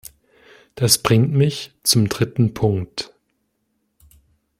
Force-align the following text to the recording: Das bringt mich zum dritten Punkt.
Das 0.73 0.97
bringt 0.97 1.31
mich 1.31 1.73
zum 1.83 2.09
dritten 2.09 2.55
Punkt. 2.55 3.13